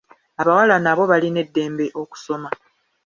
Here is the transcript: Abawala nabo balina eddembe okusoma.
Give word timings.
Abawala 0.41 0.75
nabo 0.83 1.03
balina 1.11 1.39
eddembe 1.45 1.85
okusoma. 2.01 2.49